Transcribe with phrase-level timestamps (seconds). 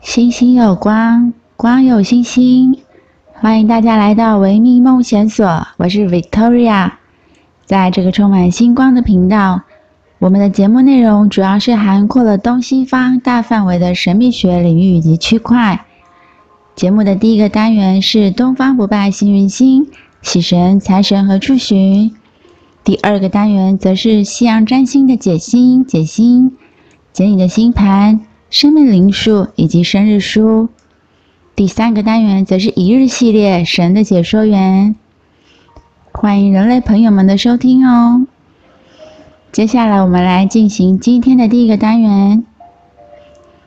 [0.00, 2.80] 星星有光，光有星星。
[3.34, 6.90] 欢迎大家来到维密梦想所，我是 Victoria。
[7.64, 9.60] 在这个充满星光的频道，
[10.20, 15.84] 我们的节目内容主要是涵括了东西方大范围的神秘学领域以及区块。
[16.74, 19.86] 节目的第一个单元是东方不败幸运星，
[20.22, 22.12] 喜神、财神何处寻？
[22.82, 26.56] 第二个单元则是西洋占星的解星、解星，
[27.12, 28.20] 解你的星盘。
[28.50, 30.68] 生命灵数以及生日书。
[31.54, 34.96] 第三个单元则是一日系列神的解说员，
[36.10, 38.26] 欢迎人类朋友们的收听哦。
[39.50, 42.44] 接下来我们来进行今天的第一个单元：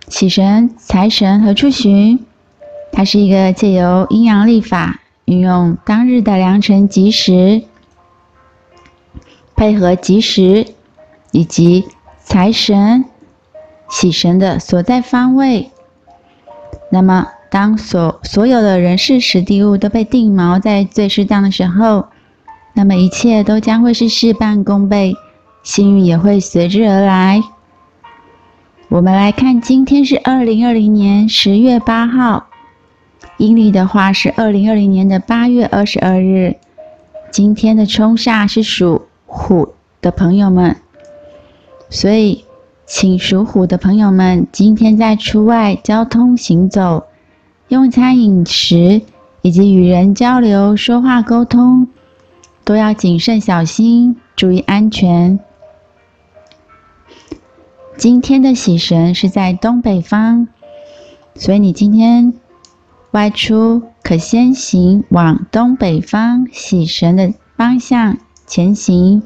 [0.07, 2.25] 喜神、财神何处寻？
[2.91, 7.63] 它是一个借由阴阳历法，运用当日的良辰吉时，
[9.55, 10.67] 配合吉时
[11.31, 11.85] 以及
[12.23, 13.05] 财神。
[13.89, 15.71] 喜神的所在方位，
[16.91, 22.07] 那么当所所有的人事、时地、物都被定锚在最适当的时候，
[22.73, 25.13] 那么一切都将会是事半功倍，
[25.63, 27.43] 幸运也会随之而来。
[28.89, 32.47] 我们来看，今天是二零二零年十月八号，
[33.37, 36.55] 阴历的话是二零二零年的八月二十二日。
[37.31, 40.77] 今天的冲煞是属虎的朋友们，
[41.89, 42.45] 所以。
[42.93, 47.05] 请属虎的朋友们，今天在出外交通行走、
[47.69, 49.01] 用餐饮食
[49.41, 51.87] 以及与人交流、说话沟通，
[52.65, 55.39] 都要谨慎小心，注意安全。
[57.97, 60.47] 今天的喜神是在东北方，
[61.35, 62.33] 所以你今天
[63.11, 69.21] 外出可先行往东北方喜神的方向前行。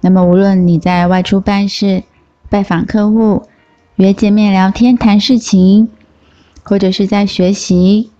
[0.00, 2.02] 那么，无论你在外出办事，
[2.50, 3.44] 拜访客户、
[3.96, 5.88] 约见面聊天、谈事情，
[6.62, 8.10] 或者是在学习，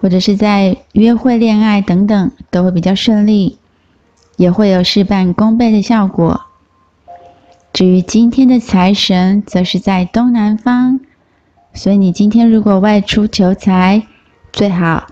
[0.00, 3.58] 或者是在约会、恋爱等等，都会比较顺利，
[4.36, 6.45] 也会有事半功倍的效果。
[7.76, 10.98] 至于今天的财神，则是在东南方，
[11.74, 14.06] 所以你今天如果外出求财，
[14.50, 15.08] 最好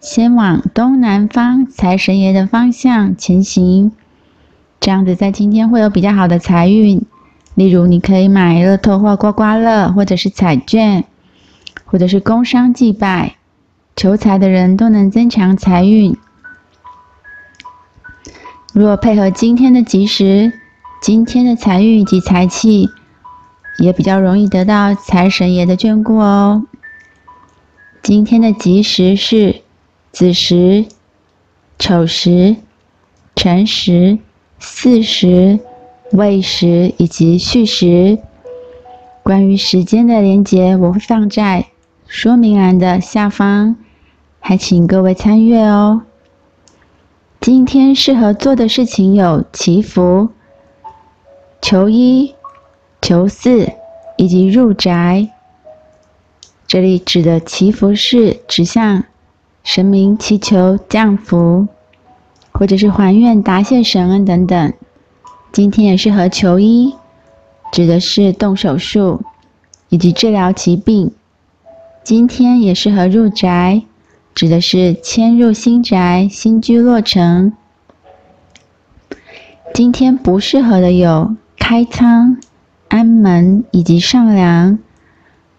[0.00, 3.92] 先往东南方财神爷的方向前行，
[4.80, 7.04] 这样子在今天会有比较好的财运。
[7.54, 11.04] 例如，你可以买乐透或刮刮乐，或者是彩券，
[11.84, 13.36] 或者是工商祭拜，
[13.94, 16.16] 求财的人都能增强财运。
[18.72, 20.50] 如果配合今天的吉时，
[21.04, 22.88] 今天的财运及财气，
[23.78, 26.64] 也比较容易得到财神爷的眷顾哦。
[28.02, 29.60] 今天的吉时是
[30.12, 30.86] 子时、
[31.78, 32.56] 丑时、
[33.36, 34.18] 辰时、
[34.58, 35.60] 巳时。
[36.12, 38.18] 未时以及戌时，
[39.22, 41.66] 关于时间的连结，我会放在
[42.06, 43.76] 说明栏的下方，
[44.40, 46.00] 还请各位参阅哦。
[47.42, 50.30] 今天适合做的事情有祈福、
[51.66, 52.34] 求医、
[53.00, 53.72] 求嗣
[54.18, 55.30] 以及入宅。
[56.66, 59.04] 这里指的祈福是指向
[59.62, 61.66] 神明祈求降福，
[62.52, 64.74] 或者是还愿答谢神恩等等。
[65.52, 66.94] 今天也适合求医，
[67.72, 69.22] 指的是动手术
[69.88, 71.12] 以及治疗疾病。
[72.02, 73.80] 今天也适合入宅，
[74.34, 77.54] 指的是迁入新宅、新居落成。
[79.72, 81.34] 今天不适合的有
[81.66, 82.36] 开仓、
[82.88, 84.78] 安门以及上梁。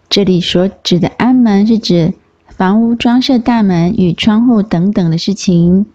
[0.08, 2.14] 这里所指的安门是指
[2.48, 5.88] 房屋装设大门与窗户等等的事情。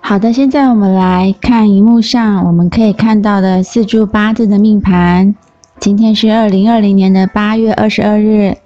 [0.00, 5.36] 好的，现在我们来看荧幕上我们可以看到的四柱八字的命盘。
[5.78, 8.56] 今天是二零二零年的八月二十二日，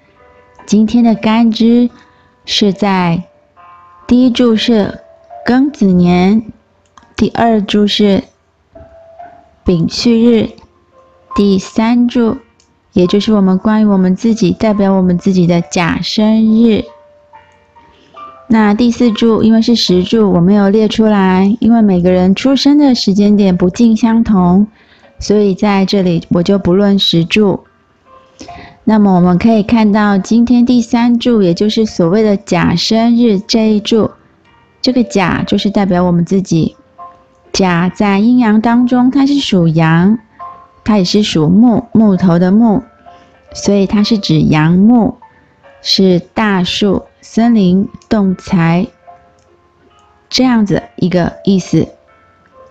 [0.64, 1.90] 今天的干支
[2.46, 3.24] 是在
[4.06, 5.00] 第一柱是
[5.46, 6.50] 庚子年，
[7.14, 8.24] 第二柱是
[9.64, 10.50] 丙戌日，
[11.36, 12.38] 第三柱
[12.92, 16.84] 也就是我们关于我们自己代表我们自己的甲申日。
[18.48, 24.66] 那第四柱因为是时柱，我没有列出来，因为每个人出生的时间点不尽相同，
[25.18, 27.60] 所以在这里我就不论时柱。
[28.84, 34.10] 那么我们可以看到，今天第三柱，也就是所谓的甲申日这一柱，
[34.82, 36.74] 这个甲就是代表我们自己。
[37.52, 40.18] 甲在阴阳当中，它是属阳，
[40.84, 42.82] 它也是属木，木头的木，
[43.52, 45.16] 所以它是指阳木，
[45.82, 48.86] 是大树、森林、动材
[50.30, 51.88] 这样子一个意思。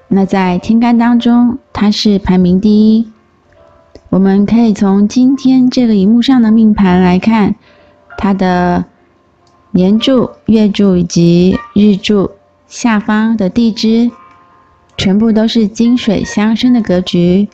[0.08, 3.12] 那在天干当中，它是排名第一。
[4.10, 7.56] 我们可以从今天这个荧幕上的命盘来看，
[8.18, 8.84] 它的
[9.70, 12.32] 年柱、月柱以及日柱
[12.68, 14.12] 下方的地支，
[15.02, 17.50] 全部都是金水相生的格局，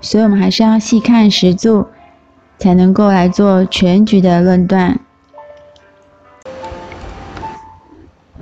[0.00, 1.84] 所以我们还是要细看十柱，
[2.58, 4.98] 才能够来做全局的论断。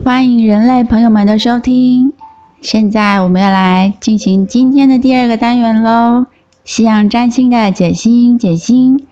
[0.05, 2.13] 欢迎人类朋友们的收听，
[2.61, 6.27] 现在我们要来进行今天的第二个单元喽。
[6.65, 9.09] 西洋占星的解星、解星，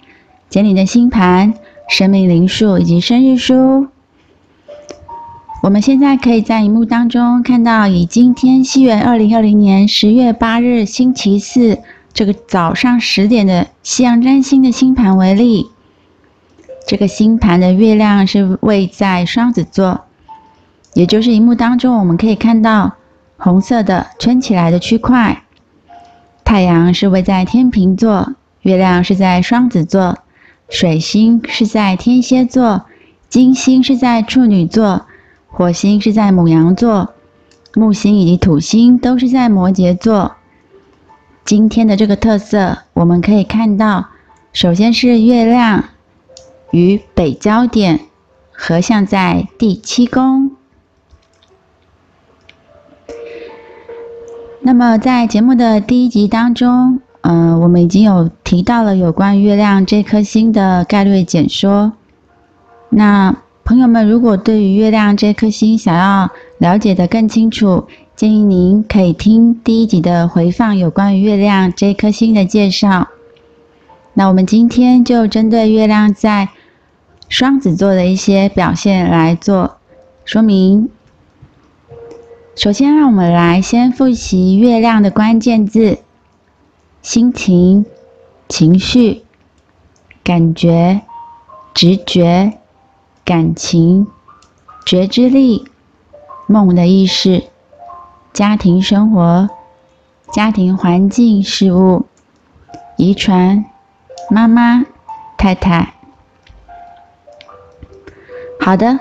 [0.49, 1.55] 解你的星盘、
[1.89, 3.89] 生命灵数以及生日书。
[5.65, 11.79] 我们现在可以在荧幕当中看到，以今天西元二零二零年十月八日星期四
[12.13, 15.71] 这个早上十点的西洋占星的星盘为例。
[16.87, 20.03] 这个星盘的月亮是位在双子座，
[20.93, 22.97] 也就是荧幕当中我们可以看到
[23.39, 25.45] 红色的圈起来的区块。
[26.45, 30.19] 太阳是位在天秤座，月亮是在双子座，
[30.69, 32.85] 水星是在天蝎座，
[33.31, 35.07] 金星是在处女座，
[35.57, 37.15] 火星是在牡羊座，
[37.75, 40.35] 木星以及土星都是在摩羯座。
[41.45, 44.07] 今天的这个特色，我们可以看到，
[44.53, 45.85] 首先是月亮
[46.73, 48.01] 与北交点
[48.51, 50.51] 合相在第七宫。
[54.61, 61.93] 那么在节目的第一集当中，呃，我们已经有提到了有关月亮这颗星的概略简说。
[62.89, 73.09] 那朋友们，如果对于月亮这颗星想要了解得更清楚，建议您可以听第一集的回放，有关于月亮这颗星的介绍。
[74.13, 76.51] 那我们今天就针对月亮在
[77.31, 79.79] 双子座的一些表现来做
[80.27, 80.91] 说明。
[82.55, 86.01] 首先，让我们来先复习月亮的关键字：
[87.01, 87.87] 心情、
[88.47, 89.23] 情绪、
[90.23, 91.01] 感觉、
[91.73, 92.59] 直觉、
[93.25, 94.07] 感情、
[94.85, 95.65] 觉知力、
[96.47, 97.45] 梦的意识、
[98.33, 99.49] 家庭生活、
[100.33, 102.07] 家庭环境事物、
[102.97, 103.65] 遗传、
[104.31, 104.85] 妈妈、
[105.37, 105.95] 太太。
[108.61, 108.99] 好的，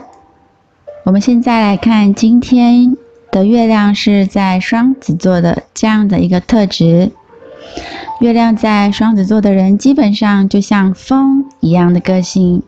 [1.03, 2.97] 我们现在来看今天。
[3.33, 7.11] 的月亮是在双子座的这样的一个特质，
[8.19, 12.61] 月亮在双子座的人基本上就像风一样的个性，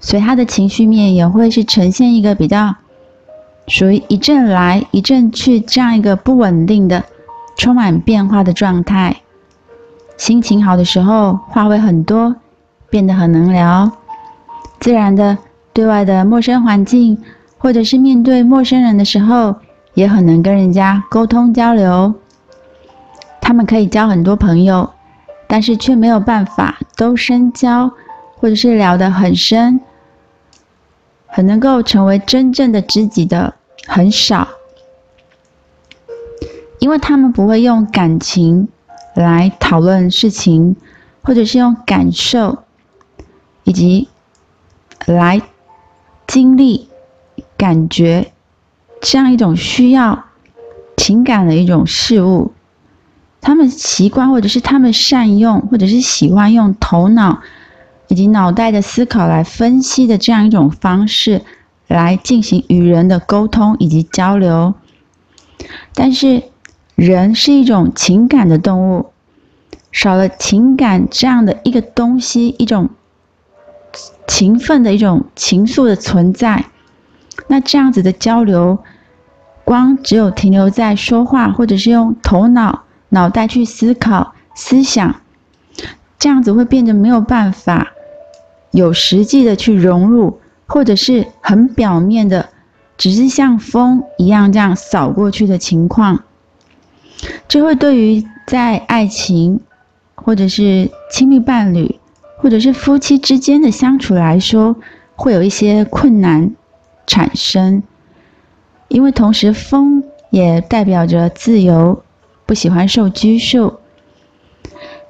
[0.00, 2.74] 所以他的情绪面也会是呈现一个比较
[3.66, 7.04] 属于一阵来一阵去这样一个不稳定的、
[7.56, 9.16] 充满变化的状态。
[10.16, 12.36] 心情好的时候话会很多，
[12.90, 13.90] 变得很能聊，
[14.80, 15.38] 自然的
[15.72, 17.22] 对外的陌生环境
[17.58, 19.56] 或者是面对陌生人的时候。
[19.94, 22.12] 也很能跟人家沟通交流，
[23.40, 24.90] 他们可以交很多朋友，
[25.46, 27.88] 但是却没有办法都深交，
[28.44, 29.80] 或者是聊得很深，
[31.26, 33.54] 很能够成为真正的知己的
[33.86, 34.46] 很少，
[36.78, 38.68] 因为他们不会用感情
[39.14, 40.76] 来讨论事情，
[41.22, 42.64] 或者是用感受
[43.62, 44.08] 以及
[45.06, 45.40] 来
[46.26, 46.90] 经历
[47.56, 48.30] 感觉。
[49.00, 50.22] 这样一种需要
[50.98, 52.52] 情感的一种事物，
[53.40, 57.40] 他们习惯或者是他们善用或者是喜欢用头脑
[58.14, 61.42] 以及脑袋的思考来分析的这样一种方式
[61.88, 64.72] 来进行与人的沟通以及交流。
[65.94, 66.44] 但是
[66.94, 69.06] 人是一种情感的动物，
[69.90, 72.88] 少了情感这样的一个东西，一种
[74.28, 76.66] 情分的一种情愫的存在，
[77.48, 78.78] 那这样子的交流。
[79.64, 85.16] 光只有停留在说话，或者是用头脑、脑袋去思考、思想，
[86.16, 87.93] 这样子会变得没有办法
[88.74, 92.48] 有实际的去融入，或者是很表面的，
[92.98, 96.24] 只是像风一样这样扫过去的情况，
[97.46, 99.60] 这会对于在爱情，
[100.16, 102.00] 或者是亲密伴侣，
[102.38, 104.74] 或者是夫妻之间的相处来说，
[105.14, 106.52] 会有一些困难
[107.06, 107.80] 产生。
[108.88, 112.02] 因为同时，风也代表着自由，
[112.44, 113.74] 不喜欢受拘束。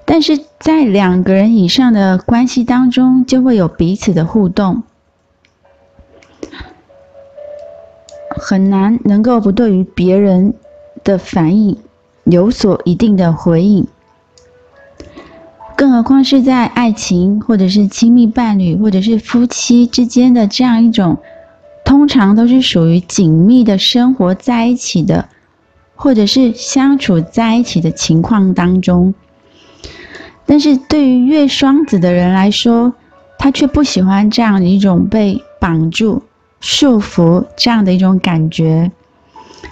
[0.07, 4.83] 但是在两个人以上的关系当中，就会有彼此的互动，
[8.29, 10.55] 很难能够不对于别人
[11.03, 11.79] 的反应
[12.25, 13.87] 有所一定的回应。
[15.77, 21.17] 更何况是在爱情，或者是亲密伴侣，或者是夫妻之间的这样一种，
[21.85, 25.29] 通常都是属于紧密的生活在一起的，
[25.97, 29.15] 或者是相处在一起的情况当中。
[30.47, 32.93] 但是对于月双子的人来说，
[33.39, 36.23] 他却不喜欢这样一种被绑住、
[36.61, 38.91] 束缚这样的一种感觉。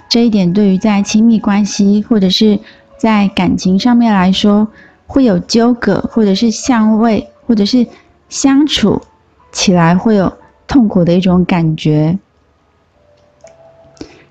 [0.08, 2.58] 这一点对于在亲密关系或者是
[2.98, 4.68] 在感情上面来说，
[5.06, 7.86] 会有纠葛，或者是相位，或者是
[8.28, 9.02] 相处
[9.50, 10.32] 起来会有
[10.66, 12.18] 痛苦的一种感觉。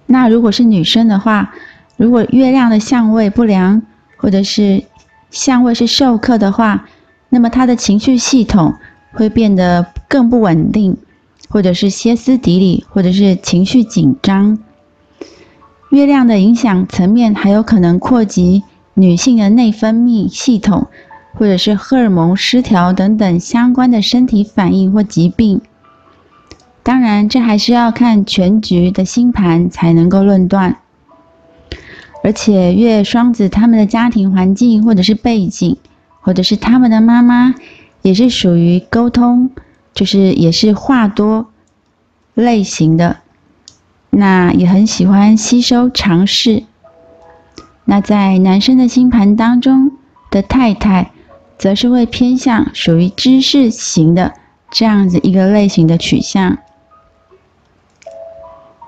[0.07, 1.53] 那如果是女生的话，
[1.97, 3.81] 如果月亮的相位不良，
[4.17, 4.83] 或者是
[5.31, 6.85] 相位是授课的话，
[7.29, 8.75] 那么他的情绪系统
[9.13, 10.97] 会变得更不稳定，
[11.49, 14.59] 或者是歇斯底里，或者是情绪紧张。
[15.89, 20.87] 月亮的影响层面还有可能扩及女性的内分泌系统，
[21.33, 25.61] 或者是荷尔蒙失调等等相关的身体反应或疾病。
[26.83, 30.80] 当然，这还是要看全局的星盘才能够论断。
[32.23, 35.77] 而且，月双子他们的家庭环境，或者是背景，
[36.21, 37.55] 或者是他们的妈妈，
[38.03, 39.49] 也是属于沟通，
[39.93, 41.47] 就是也是话多
[42.35, 43.17] 类型的。
[44.11, 46.63] 那也很喜欢吸收尝试。
[47.85, 49.93] 那在男生的星盘当中
[50.29, 51.11] 的太太，
[51.57, 54.33] 则是会偏向属于知识型的
[54.69, 56.59] 这样子一个类型的取向。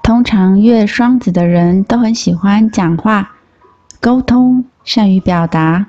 [0.03, 3.35] 通常月双子的人都很喜欢讲话、
[4.01, 5.87] 沟通，善于表达。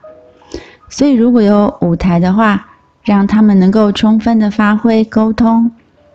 [0.88, 2.68] 所以如果有舞台的话，
[3.02, 5.72] 让他们能够充分的发挥沟通，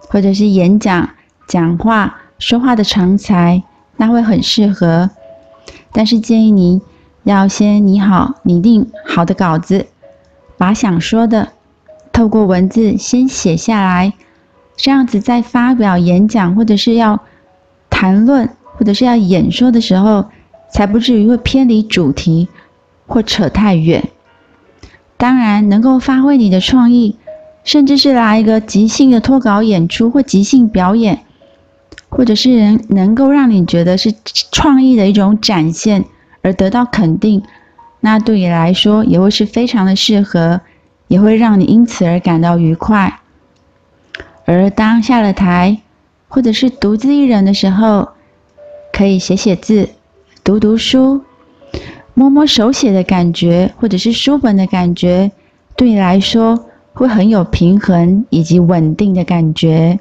[0.07, 1.09] 或者是演讲、
[1.45, 3.61] 讲话、说话的长才，
[3.97, 5.09] 那会很适合。
[5.91, 6.81] 但是建议你
[7.23, 9.87] 要先拟好、拟定好的稿子，
[10.57, 11.49] 把想说的
[12.13, 14.13] 透过文字先写下来，
[14.77, 17.19] 这样子在发表演讲或者是要。
[17.89, 20.25] 谈论或者是要演说的时候，
[20.71, 22.47] 才不至于会偏离主题
[23.07, 24.09] 或扯太远。
[25.17, 27.17] 当然，能够发挥你的创意，
[27.63, 31.25] 甚至是来一个即兴的脱稿演出或即兴表演，
[32.07, 34.13] 或者是能能够让你觉得是
[34.51, 36.05] 创意的一种展现
[36.41, 37.43] 而得到肯定，
[37.99, 40.61] 那对你来说也会是非常的适合，
[41.09, 43.19] 也会让你因此而感到愉快。
[44.45, 45.81] 而当下了台，
[46.29, 48.07] 或者是独自一人的时候，
[48.93, 49.89] 可以写写字、
[50.43, 51.21] 读读书、
[52.13, 55.31] 摸摸手写的感觉，或者是书本的感觉，
[55.75, 59.99] 对你来说会很有平衡以及稳定的感觉。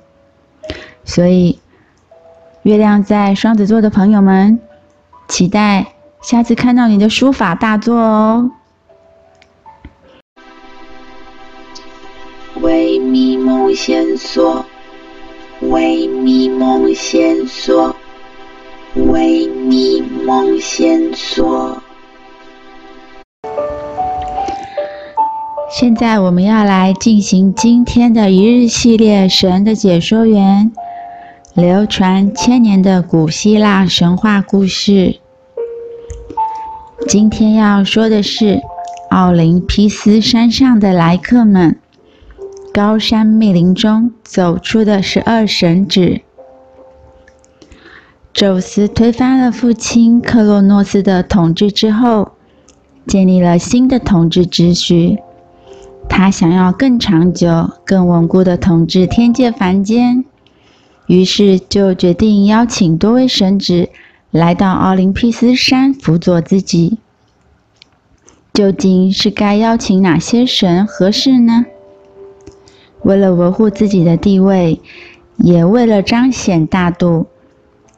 [1.05, 1.59] 所以，
[2.63, 4.61] 月亮在双子座的朋友们，
[5.29, 8.51] 期待下次看到你的书法大作哦。
[12.61, 14.67] 为迷梦线索。
[15.61, 17.97] 为迷梦线索，
[18.95, 21.83] 为迷梦线索。
[25.69, 30.71] 现在我们要来进行今天的一日系列神的解说员，
[31.55, 35.19] 流传千年的古希腊神话故事。
[37.09, 38.61] 今天要说的是
[39.11, 41.77] 奥林匹斯山上的来客们。
[42.79, 46.21] 高山密林中走出的十二神只。
[48.33, 52.31] 宙斯推翻了父亲克洛诺斯的统治之后，
[53.05, 55.19] 建立了新的统治秩序。
[56.09, 60.25] 他想要更长久、更稳固的统治天界凡间，
[61.09, 63.89] 于是就决定邀请多位神祇
[64.31, 66.99] 来到奥林匹斯山辅佐自己。
[68.55, 71.65] 究竟是该邀请哪些神合适呢？
[73.03, 74.81] 为了维护自己的地位，
[75.37, 77.27] 也为了彰显大度，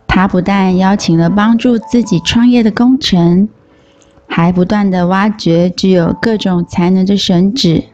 [0.06, 3.48] 他不但邀请了帮助自己创业的功臣，
[4.26, 7.84] 还不断地挖掘具有各种才能的神祇。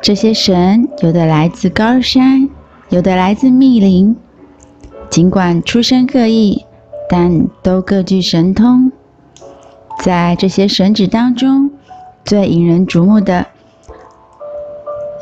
[0.00, 2.48] 这些神有的来自高山，
[2.90, 4.14] 有的来自密林，
[5.10, 6.64] 尽管出身各异，
[7.08, 8.92] 但都各具神通。
[9.98, 11.70] 在这些神祇当中，
[12.24, 13.46] 最引人瞩目的。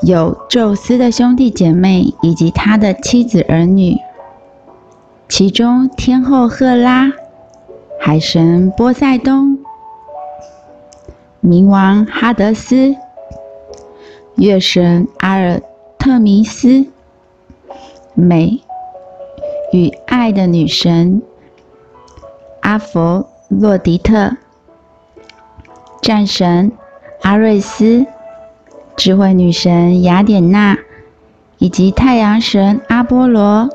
[0.02, 3.96] 有宙斯的兄弟姐妹以及他的妻子儿女，
[5.28, 7.12] 其中天后赫拉、
[8.00, 9.58] 海神波塞冬、
[11.42, 12.94] 冥王哈德斯、
[14.36, 15.62] 月神阿尔
[15.98, 16.86] 特弥斯、
[18.12, 18.60] 美
[19.72, 21.22] 与爱的女神
[22.60, 24.36] 阿佛洛狄特、
[26.02, 26.72] 战神
[27.22, 28.04] 阿瑞斯。
[28.96, 30.78] 智慧女神雅典娜，
[31.58, 33.68] 以及太阳神阿波罗、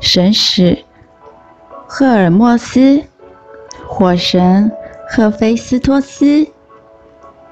[0.00, 0.84] 神使
[1.86, 3.02] 赫尔墨斯、
[3.86, 4.70] 火神
[5.08, 6.46] 赫菲斯托斯、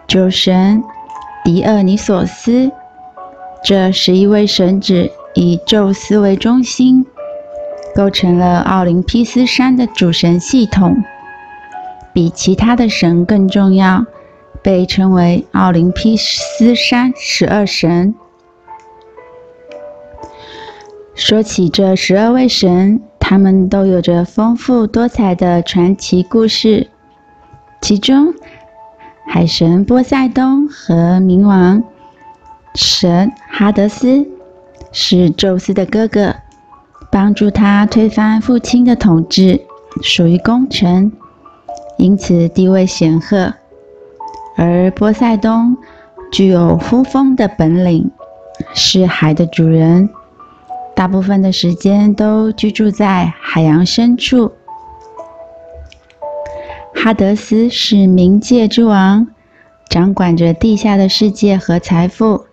[0.06, 0.82] 酒神
[1.44, 2.70] 狄俄尼索斯，
[3.64, 7.04] 这十一位神祇以宙斯为中心，
[7.94, 10.96] 构成了奥林匹斯山的主神系统，
[12.12, 14.04] 比其他的神更重要，
[14.64, 18.14] 被称为奥林匹斯山十二神。
[21.14, 26.88] 说起这十二位神，他们都有着丰富多彩的传奇故事，
[27.82, 28.32] 其中
[29.28, 31.84] 海神波塞冬和冥王
[32.74, 34.26] 神哈德斯
[34.92, 36.34] 是宙斯的哥哥，
[37.10, 39.60] 帮助他推翻父亲的统治，
[40.00, 41.12] 属于功臣，
[41.98, 43.52] 因此地位显赫。
[44.56, 45.76] 而波塞冬
[46.30, 48.10] 具有呼风的本领，
[48.74, 50.08] 是海的主人，
[50.94, 54.52] 大部分的时间都居住在海洋深处。
[56.94, 59.26] 哈德斯是冥界之王，
[59.88, 62.46] 掌管着地下的世界和财富。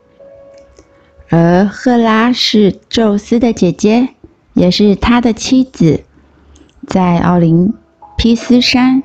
[1.29, 4.09] 而赫拉是宙斯的姐姐，
[4.53, 6.03] 也是他的妻子，
[6.87, 7.73] 在奥林
[8.17, 9.01] 匹斯山，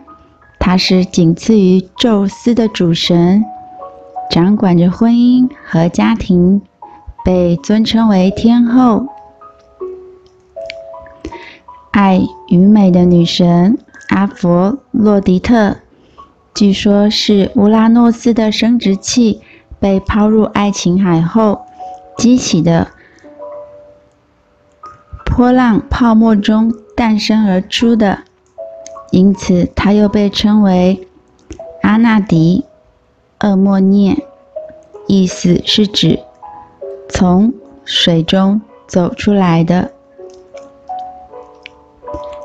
[0.66, 3.44] 她是仅次于宙斯的主神，
[4.28, 6.60] 掌管着婚姻和家庭，
[7.24, 9.06] 被尊称为天后。
[11.92, 15.76] 爱与美的女神阿佛洛狄特，
[16.52, 19.40] 据说是乌拉诺斯的生殖器
[19.78, 21.60] 被抛入爱琴海后。
[22.18, 22.88] 激起的
[25.24, 28.24] 波浪泡沫中诞生而出的，
[29.16, 31.08] 因此它又被称为
[31.80, 32.66] 阿纳迪
[33.40, 34.14] 厄莫涅，
[35.06, 36.20] 意思是指
[37.08, 39.90] 从水中走出来的。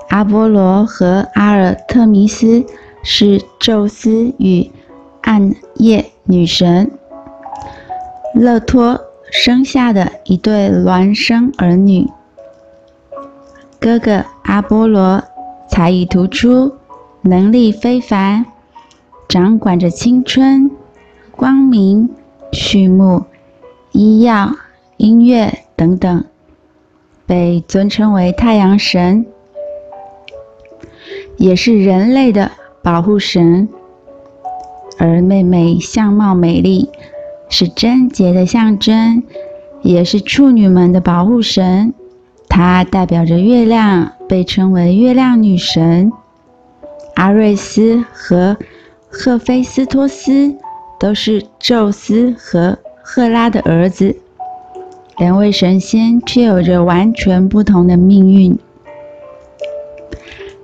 [0.07, 2.65] 阿波罗和阿尔特弥斯
[3.03, 4.71] 是宙斯与
[5.23, 6.89] 暗夜女神
[8.33, 9.01] 勒托。
[9.29, 12.09] 生下的一对孪生儿女，
[13.79, 15.23] 哥哥阿波罗
[15.71, 16.73] 才艺突出，
[17.21, 18.45] 能力非凡，
[19.27, 20.69] 掌管着青春、
[21.31, 22.09] 光明、
[22.51, 23.23] 畜牧、
[23.91, 24.51] 医药、
[24.97, 26.23] 音乐等等，
[27.25, 29.25] 被尊称为太阳神，
[31.37, 32.51] 也是人类的
[32.83, 33.67] 保护神。
[34.99, 36.89] 而妹妹相貌美丽。
[37.53, 39.23] 是贞洁的象征，
[39.81, 41.93] 也是处女们的保护神。
[42.53, 46.11] 它代表着月亮，被称为月亮女神。
[47.15, 48.57] 阿瑞斯和
[49.07, 50.53] 赫菲斯托斯
[50.99, 54.17] 都是宙斯和赫拉的儿子，
[55.17, 58.59] 两位神仙却有着完全不同的命运。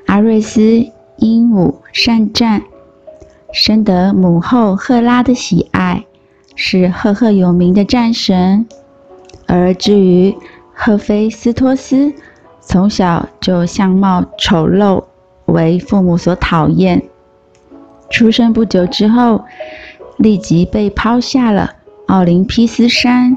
[0.07, 2.63] 阿瑞斯英武善战，
[3.53, 6.03] 深得母后赫拉的喜爱。
[6.59, 8.67] 是赫赫有名的战神，
[9.45, 10.35] 而至于
[10.79, 12.13] 赫菲斯托斯，
[12.61, 15.03] 从小就相貌丑陋，
[15.45, 17.03] 为父母所讨厌。
[18.11, 19.43] 出生不久之后，
[20.17, 21.73] 立即被抛下了
[22.05, 23.35] 奥林匹斯山，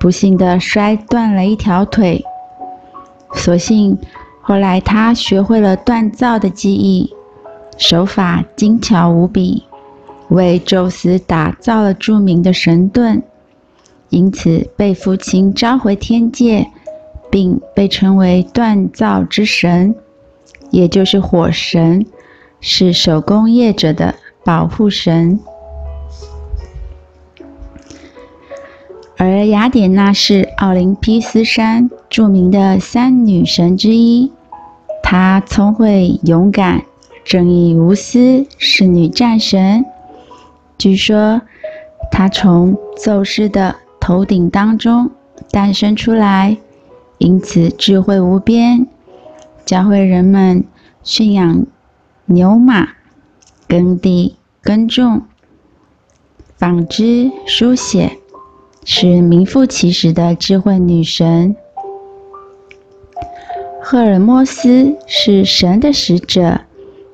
[0.00, 2.24] 不幸地摔断了一条腿。
[3.34, 3.98] 所幸
[4.40, 7.14] 后来他学会了锻造的技艺，
[7.76, 9.64] 手法精巧无比。
[10.30, 13.22] 为宙斯打造了著名的神盾，
[14.14, 16.70] 因此被父亲召回天界，
[17.32, 19.96] 并被称为锻造之神，
[20.70, 22.06] 也就是火神，
[22.60, 25.40] 是手工业者的保护神。
[29.16, 34.30] 而雅典娜是奥林匹斯山著名的三女神之一，
[35.02, 36.84] 她聪慧勇敢、
[37.24, 39.84] 正义无私，是女战神。
[40.78, 41.42] 据说，
[42.12, 43.74] 她从宙斯的
[44.06, 45.12] 头顶当中
[45.50, 46.58] 诞生出来，
[47.16, 48.86] 因此智慧无边，
[49.64, 50.62] 教会人们
[51.02, 51.64] 驯养
[52.26, 52.86] 牛马、
[53.66, 55.22] 耕地耕种、
[56.58, 58.18] 纺织书写，
[58.84, 61.56] 是名副其实的智慧女神。
[63.80, 66.60] 赫尔墨斯是神的使者，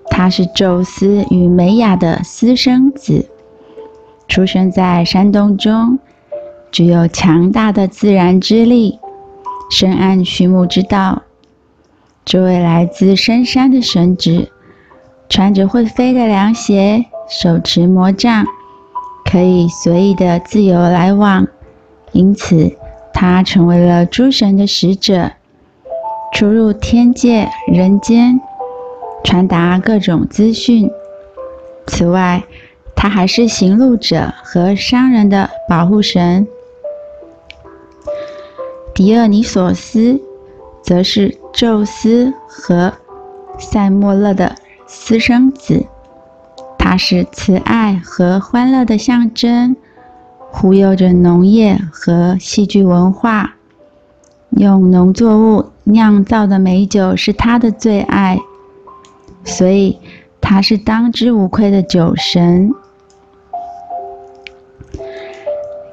[0.07, 3.29] 他是宙斯与美雅的私生子。
[4.26, 6.00] 出生在山洞中，
[6.72, 8.98] 具有强大的自然之力，
[9.70, 11.22] 深谙畜牧之道。
[12.24, 14.48] 这位来自深山的神祇，
[15.28, 18.46] 穿着会飞的凉鞋，手持魔杖，
[19.24, 21.48] 可以随意的自由来往，
[22.12, 22.76] 因此
[23.12, 25.33] 他成为了诸神的使者，
[26.33, 28.40] 出入天界、人间，
[29.24, 30.88] 传达各种资讯。
[31.88, 32.44] 此外，
[32.94, 36.46] 他还是行路者和商人的保护神。
[39.00, 40.20] 狄俄尼索斯
[40.82, 42.92] 则是宙斯和
[43.58, 44.54] 塞莫勒的
[44.86, 45.86] 私生子，
[46.76, 49.74] 他是慈爱和欢乐的象征，
[50.50, 53.54] 护佑着农业和戏剧文化。
[54.50, 58.38] 用农作物酿造的美酒是他的最爱，
[59.44, 59.98] 所以
[60.42, 62.70] 他是当之无愧的酒神。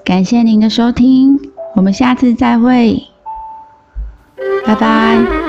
[0.03, 1.46] 感谢您的收听，
[1.77, 2.99] 我们下次再会，
[4.65, 5.46] 拜拜。